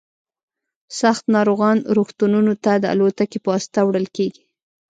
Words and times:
سخت 0.99 1.23
ناروغان 1.35 1.77
روغتونونو 1.97 2.53
ته 2.63 2.71
د 2.83 2.85
الوتکې 2.93 3.39
په 3.43 3.49
واسطه 3.53 3.79
وړل 3.83 4.07
کیږي 4.15 4.43